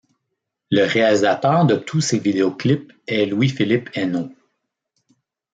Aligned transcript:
Le 0.71 0.83
réalisateur 0.87 1.63
de 1.67 1.75
tous 1.75 2.01
ces 2.01 2.17
vidéoclips 2.17 2.91
est 3.05 3.27
Louis-Philippe 3.27 3.91
Eno. 3.95 4.31